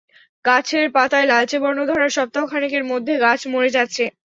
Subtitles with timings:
[0.45, 4.03] গাছের পাতায় লালচে বর্ণ ধরার সপ্তাহ খানেকের মধ্যে গাছ মরে যাচ্ছে।